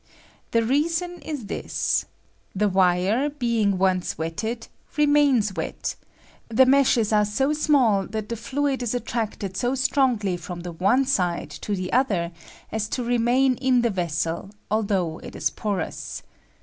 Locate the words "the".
0.49-0.63, 2.55-2.67, 6.49-6.65, 8.29-8.35, 10.61-10.71, 11.75-11.93, 13.83-13.91